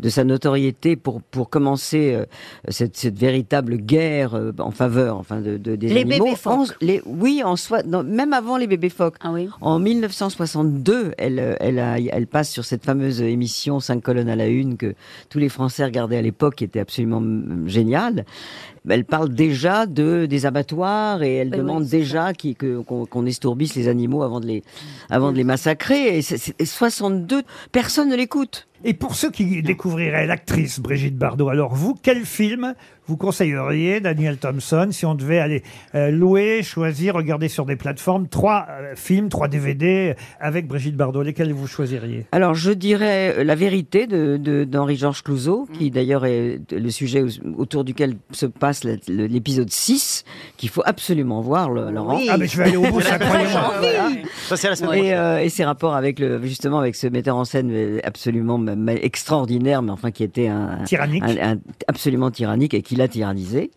de 0.00 0.08
sa 0.08 0.24
notoriété 0.24 0.96
pour 0.96 1.22
pour 1.22 1.48
commencer 1.50 2.14
euh, 2.14 2.24
cette, 2.68 2.96
cette 2.96 3.18
véritable 3.18 3.76
guerre 3.76 4.34
euh, 4.34 4.52
en 4.58 4.70
faveur 4.70 5.16
enfin 5.18 5.40
de, 5.40 5.56
de- 5.56 5.76
des 5.76 5.88
Les 5.88 6.00
animaux. 6.02 6.24
bébés 6.24 6.36
phoques. 6.36 6.52
En- 6.54 6.64
les, 6.80 7.02
oui, 7.06 7.42
en 7.44 7.56
soi, 7.56 7.82
non, 7.84 8.02
même 8.02 8.32
avant 8.32 8.56
les 8.56 8.66
bébés 8.66 8.88
phoques. 8.88 9.16
Ah 9.20 9.30
oui. 9.32 9.48
En 9.60 9.78
1962, 9.78 11.12
elle, 11.18 11.56
elle, 11.60 11.78
a- 11.78 11.98
elle 11.98 12.26
passe 12.26 12.50
sur 12.50 12.64
cette 12.64 12.84
fameuse 12.84 13.22
émission 13.22 13.80
5 13.80 14.02
colonnes 14.02 14.28
à 14.28 14.36
la 14.36 14.46
une 14.48 14.76
que 14.76 14.94
tous 15.30 15.38
les 15.38 15.48
Français 15.48 15.84
regardaient 15.84 16.16
à 16.18 16.22
l'époque, 16.22 16.56
qui 16.56 16.64
était 16.64 16.80
absolument 16.80 17.20
mm, 17.20 17.64
géniale. 18.08 18.26
Elle 18.88 19.04
parle 19.04 19.28
déjà 19.30 19.86
de 19.86 20.26
des 20.26 20.46
abattoirs 20.46 21.22
et 21.22 21.34
elle 21.36 21.50
Oui, 21.52 21.58
demande 21.58 21.82
oui, 21.84 21.88
déjà 21.90 22.32
qu'on 22.32 23.26
estourbisse 23.26 23.74
les 23.74 23.88
animaux 23.88 24.22
avant 24.22 24.40
de 24.40 24.46
les 24.46 24.62
avant 25.10 25.32
de 25.32 25.36
les 25.36 25.44
massacrer. 25.44 26.18
Et, 26.18 26.22
c'est- 26.22 26.38
c'est- 26.38 26.54
et 26.60 26.64
62, 26.64 27.42
personne 27.72 28.08
ne 28.10 28.16
l'écoute. 28.16 28.66
Et 28.84 28.94
pour 28.94 29.16
ceux 29.16 29.32
qui 29.32 29.60
découvriraient 29.60 30.26
l'actrice 30.28 30.78
Brigitte 30.78 31.16
Bardot, 31.16 31.48
alors 31.48 31.74
vous, 31.74 31.96
quel 32.00 32.24
film 32.24 32.74
vous 33.08 33.16
conseilleriez, 33.16 34.00
Daniel 34.00 34.36
Thompson, 34.36 34.88
si 34.92 35.04
on 35.04 35.14
devait 35.16 35.38
aller 35.40 35.62
euh, 35.96 36.10
louer, 36.10 36.62
choisir, 36.62 37.14
regarder 37.14 37.48
sur 37.48 37.64
des 37.66 37.74
plateformes 37.74 38.28
trois 38.28 38.66
euh, 38.70 38.92
films, 38.94 39.30
trois 39.30 39.48
DVD 39.48 40.14
avec 40.38 40.68
Brigitte 40.68 40.94
Bardot? 40.94 41.22
Lesquels 41.22 41.52
vous 41.52 41.66
choisiriez? 41.66 42.26
Alors 42.30 42.54
je 42.54 42.70
dirais 42.70 43.34
euh, 43.38 43.44
la 43.44 43.56
vérité 43.56 44.06
de 44.06 44.36
de- 44.36 44.62
d'Henri-Georges 44.62 45.22
Clouzot, 45.24 45.66
qui 45.72 45.90
d'ailleurs 45.90 46.24
est 46.24 46.60
le 46.70 46.90
sujet 46.90 47.22
au- 47.22 47.60
autour 47.60 47.82
duquel 47.82 48.14
se 48.30 48.46
passe 48.46 48.77
l'épisode 48.84 49.70
6, 49.70 50.24
qu'il 50.56 50.68
faut 50.68 50.82
absolument 50.84 51.40
voir, 51.40 51.70
le- 51.70 51.90
Laurent. 51.90 52.16
Oui. 52.16 52.28
Ah 52.30 52.36
mais 52.38 52.46
je 52.46 52.56
vais 52.56 52.64
aller 52.68 52.76
au 52.76 52.82
bout, 52.82 53.00
c'est 53.00 53.12
incroyable. 53.12 54.18
Ça, 54.48 54.56
c'est 54.56 54.68
la 54.68 54.76
semaine 54.76 54.92
Et, 54.94 54.98
prochaine. 54.98 55.18
euh, 55.18 55.38
et 55.38 55.48
ses 55.48 55.64
rapports 55.64 55.94
avec 55.94 56.18
le 56.18 56.42
justement 56.42 56.78
avec 56.78 56.94
ce 56.96 57.06
metteur 57.06 57.36
en 57.36 57.44
scène 57.44 58.00
absolument 58.04 58.60
extraordinaire, 59.02 59.82
mais 59.82 59.90
enfin 59.92 60.10
qui 60.10 60.22
était 60.24 60.48
un, 60.48 60.78
Tyrannique. 60.84 61.22
un- 61.24 61.52
un- 61.54 61.58
absolument 61.86 62.30
tyrannique 62.30 62.74
et 62.74 62.82
qui 62.82 62.96
l'a 62.96 63.08
tyrannisé. 63.08 63.70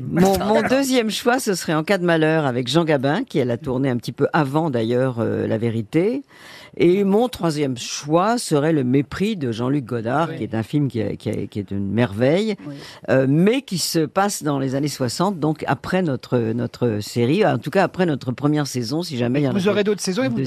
Mon, 0.00 0.38
mon 0.38 0.62
deuxième 0.62 1.10
choix, 1.10 1.38
ce 1.38 1.54
serait 1.54 1.74
En 1.74 1.84
cas 1.84 1.98
de 1.98 2.04
malheur 2.04 2.46
avec 2.46 2.68
Jean 2.68 2.84
Gabin, 2.84 3.24
qui 3.24 3.38
elle 3.38 3.50
a 3.50 3.56
tourné 3.58 3.88
un 3.90 3.96
petit 3.96 4.12
peu 4.12 4.28
avant 4.32 4.70
d'ailleurs 4.70 5.16
euh, 5.20 5.46
La 5.46 5.58
Vérité. 5.58 6.22
Et 6.78 7.04
mon 7.04 7.28
troisième 7.28 7.78
choix 7.78 8.36
serait 8.36 8.72
Le 8.74 8.84
Mépris 8.84 9.36
de 9.36 9.50
Jean-Luc 9.50 9.84
Godard, 9.86 10.34
qui 10.36 10.42
est 10.42 10.54
un 10.54 10.62
film 10.62 10.88
qui, 10.88 11.00
est- 11.00 11.16
qui 11.16 11.30
est- 11.30 11.46
qui 11.48 11.58
est 11.58 11.70
une 11.70 11.90
merveille, 11.90 12.54
euh, 13.08 13.26
mais 13.28 13.62
qui 13.62 13.78
se 13.78 14.00
passe 14.00 14.42
dans 14.46 14.58
les 14.58 14.74
années 14.74 14.88
60, 14.88 15.38
donc 15.38 15.62
après 15.66 16.00
notre, 16.02 16.38
notre 16.38 17.00
série, 17.00 17.44
en 17.44 17.58
tout 17.58 17.70
cas 17.70 17.82
après 17.84 18.06
notre 18.06 18.32
première 18.32 18.66
saison, 18.66 19.02
si 19.02 19.16
jamais 19.18 19.40
il 19.40 19.44
y 19.44 19.46
en 19.48 19.50
a 19.50 19.52
Vous 19.54 19.68
aurez 19.68 19.84
d'autres 19.84 20.00
saisons 20.00 20.22
et 20.22 20.28
vous 20.28 20.40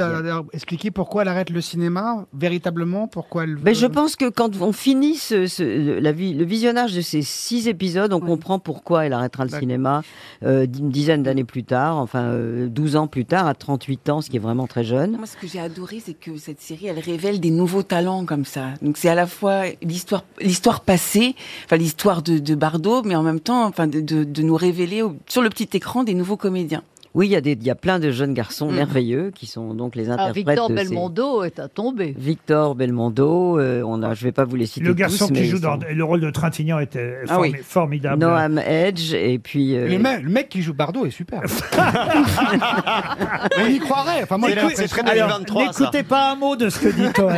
expliquer 0.53 0.89
pourquoi 0.91 1.21
elle 1.21 1.27
arrête 1.27 1.49
le 1.51 1.61
cinéma 1.61 2.25
véritablement, 2.33 3.07
pourquoi 3.07 3.43
elle. 3.43 3.55
Ben, 3.55 3.75
je 3.75 3.85
pense 3.85 4.15
que 4.15 4.29
quand 4.29 4.59
on 4.61 4.71
finit 4.71 5.15
ce, 5.15 5.45
ce- 5.47 5.99
la 5.99 6.11
vie, 6.11 6.33
le 6.33 6.45
visionnage 6.45 6.93
de 6.95 7.01
ces 7.01 7.21
six 7.21 7.67
épisodes, 7.67 8.11
on 8.13 8.19
comprend 8.19 8.57
pourquoi 8.59 9.05
elle 9.05 9.13
arrêtera 9.13 9.45
le 9.45 9.51
cinéma 9.51 10.01
euh, 10.43 10.65
une 10.65 10.89
dizaine 10.89 11.21
d'années 11.23 11.43
plus 11.43 11.63
tard, 11.63 11.97
enfin 11.97 12.23
euh, 12.23 12.67
12 12.67 12.95
ans 12.95 13.07
plus 13.07 13.25
tard, 13.25 13.45
à 13.47 13.53
38 13.53 14.09
ans, 14.09 14.21
ce 14.21 14.29
qui 14.29 14.37
est 14.37 14.39
vraiment 14.39 14.67
très 14.67 14.83
jeune. 14.83 15.17
Moi, 15.17 15.25
ce 15.27 15.35
que 15.37 15.47
j'ai 15.47 15.59
adoré, 15.59 16.01
c'est 16.03 16.13
que 16.13 16.37
cette 16.37 16.61
série, 16.61 16.87
elle 16.87 16.99
révèle 16.99 17.39
des 17.39 17.51
nouveaux 17.51 17.83
talents 17.83 18.25
comme 18.25 18.45
ça. 18.45 18.67
Donc, 18.81 18.97
c'est 18.97 19.09
à 19.09 19.15
la 19.15 19.27
fois 19.27 19.63
l'histoire, 19.81 20.23
l'histoire 20.41 20.81
passée, 20.81 21.35
enfin 21.65 21.75
l'histoire 21.77 22.21
de, 22.21 22.37
de 22.39 22.55
Bardot, 22.55 23.03
mais 23.03 23.15
en 23.15 23.23
même 23.23 23.39
temps, 23.41 23.65
de, 23.87 24.41
nous 24.41 24.55
révéler 24.55 25.03
sur 25.27 25.41
le 25.41 25.49
petit 25.49 25.69
écran 25.73 26.03
des 26.03 26.13
nouveaux 26.13 26.37
comédiens. 26.37 26.83
Oui, 27.15 27.27
il 27.27 27.31
y, 27.31 27.35
a 27.35 27.41
des- 27.41 27.53
il 27.53 27.63
y 27.63 27.71
a 27.71 27.75
plein 27.75 27.97
de 27.99 28.11
jeunes 28.11 28.33
garçons 28.35 28.71
Mm. 28.71 28.75
merveilleux 28.75 29.31
qui 29.33 29.47
sont 29.47 29.73
donc 29.73 29.95
les 29.95 30.09
Ah, 30.09 30.13
interprètes 30.13 30.35
Victor 30.35 30.69
de 30.69 30.77
ces- 30.77 30.83
Belmondo 30.85 31.43
est 31.43 31.59
à 31.59 31.67
tomber. 31.67 32.13
Victor 32.17 32.75
Belmondo, 32.75 33.59
euh, 33.59 33.81
on 33.85 34.03
a, 34.03 34.13
je 34.13 34.23
vais 34.23 34.31
pas 34.31 34.45
vous 34.45 34.55
les 34.55 34.67
citer 34.67 34.85
Le 34.85 34.93
garçon 34.93 35.27
tous, 35.27 35.33
qui 35.33 35.45
joue 35.45 35.59
dans 35.59 35.79
sont- 35.79 35.85
le 35.91 36.03
rôle 36.03 36.21
de 36.21 36.29
Trintignant 36.29 36.77
était 36.79 37.15
Ah 37.27 37.39
oui. 37.39 37.53
formidable. 37.63 38.21
Noam 38.21 38.59
Edge 38.59 39.13
et 39.15 39.39
puis 39.39 39.75
euh, 39.75 39.87
Le, 39.87 39.97
mec, 39.97 40.21
le 40.23 40.29
mec 40.29 40.49
qui 40.49 40.61
joue 40.61 40.73
Bardot 40.73 41.05
est 41.07 41.11
super. 41.11 41.41
On 43.59 43.65
y 43.65 43.79
croirait. 43.79 44.23
Enfin, 44.23 44.37
moi, 44.37 44.49
C'est 44.75 44.87
très 44.87 45.01
Alors, 45.01 45.39
2023, 45.39 45.73
ça. 45.73 45.79
n'écoutez 45.85 46.03
pas 46.03 46.31
un 46.31 46.35
mot 46.35 46.55
de 46.55 46.69
ce 46.69 46.79
que 46.79 46.87
dit 46.89 47.07
Toen, 47.13 47.33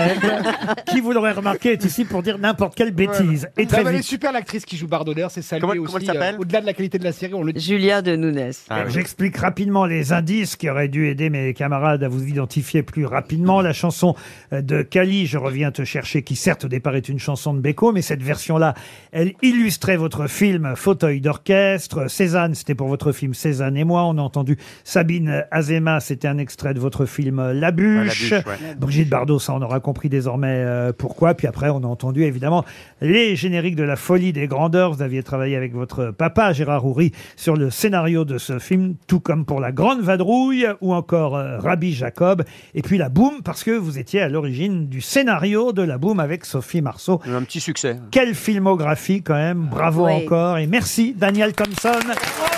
qui, 0.88 1.00
vous 1.02 1.12
l'aurez 1.14 1.32
remarqué, 1.32 1.72
est 1.74 1.86
ici 1.86 2.06
pour 2.06 2.22
dire 2.24 2.38
n'importe 2.38 2.76
quelle 2.76 2.92
bêtise. 2.92 3.48
Et 3.58 3.64
Non, 3.64 3.68
très 3.70 3.82
elle 3.82 3.88
est 3.88 3.92
vite. 3.98 4.04
super 4.04 4.32
l'actrice 4.32 4.66
qui 4.66 4.78
joue 4.78 4.88
Bardot. 4.88 5.14
D'ailleurs, 5.14 5.32
c'est 5.32 5.42
salué 5.42 5.66
aussi. 5.80 5.86
comment 5.86 5.98
elle 6.00 6.06
s'appelle 6.06 6.36
euh, 6.36 6.42
Au-delà 6.42 6.62
de 6.62 6.66
la 6.66 6.74
qualité 6.74 7.00
de 7.00 7.04
la 7.04 7.12
série, 7.14 7.34
on 7.34 7.44
le 7.44 7.54
dit. 7.54 7.64
Julia 7.64 8.02
de 8.02 8.16
Nunes. 8.16 8.52
Ah. 8.70 8.88
J'explique 8.90 9.38
rapidement 9.38 9.61
les 9.66 10.14
indices 10.14 10.56
qui 10.56 10.70
auraient 10.70 10.88
dû 10.88 11.08
aider 11.08 11.30
mes 11.30 11.54
camarades 11.54 12.04
à 12.04 12.08
vous 12.08 12.28
identifier 12.28 12.82
plus 12.84 13.06
rapidement. 13.06 13.62
La 13.62 13.74
chanson 13.74 14.16
euh, 14.54 14.62
de 14.62 14.82
Kali, 14.82 15.28
Je 15.28 15.38
reviens 15.38 15.72
te 15.72 15.84
chercher, 15.84 16.24
qui 16.24 16.36
certes 16.36 16.66
au 16.66 16.68
départ 16.68 16.96
est 16.96 17.10
une 17.10 17.20
chanson 17.20 17.54
de 17.54 17.60
Beko, 17.60 17.92
mais 17.92 18.02
cette 18.02 18.24
version-là, 18.24 18.74
elle 19.12 19.34
illustrait 19.42 19.98
votre 19.98 20.28
film 20.28 20.74
Fauteuil 20.76 21.22
d'orchestre. 21.22 22.10
Cézanne, 22.10 22.56
c'était 22.56 22.76
pour 22.76 22.88
votre 22.88 23.12
film 23.12 23.34
Cézanne 23.34 23.78
et 23.78 23.84
moi. 23.84 24.04
On 24.06 24.18
a 24.18 24.22
entendu 24.22 24.58
Sabine 24.84 25.46
Azema, 25.52 26.00
c'était 26.00 26.28
un 26.28 26.38
extrait 26.38 26.74
de 26.74 26.80
votre 26.80 27.06
film 27.06 27.52
La 27.52 27.72
Bûche. 27.72 28.32
Ouais, 28.32 28.38
La 28.38 28.40
Bûche, 28.42 28.48
ouais. 28.48 28.76
Brigitte 28.80 29.10
Bardot, 29.10 29.40
ça 29.40 29.54
on 29.54 29.62
aura 29.62 29.80
compris 29.80 30.10
désormais 30.10 30.64
euh, 30.66 30.92
pourquoi. 30.98 31.34
Puis 31.36 31.48
après, 31.48 31.70
on 31.70 31.84
a 31.84 31.88
entendu 31.88 32.24
évidemment 32.24 32.66
les 33.02 33.36
génériques 33.36 33.76
de 33.76 33.84
la 33.84 33.96
folie 33.96 34.34
des 34.34 34.48
grandeurs. 34.48 34.92
Vous 34.92 35.02
aviez 35.02 35.24
travaillé 35.24 35.56
avec 35.56 35.74
votre 35.74 36.12
papa, 36.12 36.54
Gérard 36.54 36.86
Houry, 36.86 37.12
sur 37.36 37.56
le 37.56 37.70
scénario 37.70 38.26
de 38.26 38.38
ce 38.38 38.60
film, 38.60 38.96
tout 39.08 39.20
comme 39.20 39.46
pour 39.52 39.60
La 39.60 39.74
Grande 39.74 40.00
Vadrouille 40.00 40.66
ou 40.80 40.94
encore 40.94 41.36
euh, 41.36 41.60
Rabbi 41.60 41.94
Jacob. 41.94 42.46
Et 42.74 42.82
puis 42.82 42.98
La 42.98 43.10
Boum, 43.10 43.42
parce 43.44 43.66
que 43.66 43.72
vous 43.72 44.00
étiez 44.00 44.22
à 44.22 44.30
l'origine 44.30 44.88
du 44.88 45.02
scénario 45.02 45.74
de 45.74 45.82
La 45.82 45.98
Boum 45.98 46.22
avec 46.22 46.46
Sophie 46.46 46.82
Marceau. 46.82 47.20
Un 47.28 47.42
petit 47.44 47.60
succès. 47.60 47.98
Quelle 48.12 48.34
filmographie 48.34 49.22
quand 49.22 49.34
même, 49.34 49.68
bravo 49.70 50.06
Oui. 50.06 50.24
encore 50.24 50.58
et 50.58 50.68
merci 50.68 51.14
Daniel 51.18 51.52
Thompson 51.52 52.00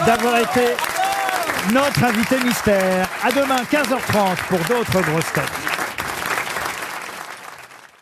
d'avoir 0.05 0.37
été 0.37 0.67
notre 1.73 2.03
invité 2.03 2.35
mystère. 2.45 3.09
À 3.23 3.31
demain 3.31 3.63
15h30 3.71 4.47
pour 4.47 4.59
d'autres 4.59 5.01
grosses 5.01 5.33
têtes. 5.33 5.72